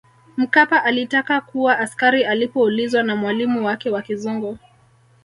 Mkapa 0.37 0.83
alitaka 0.83 1.41
kuwa 1.41 1.79
askari 1.79 2.23
Alipoulizwa 2.25 3.03
na 3.03 3.15
mwalimu 3.15 3.65
wake 3.65 3.89
wa 3.89 4.01
kizungu 4.01 4.57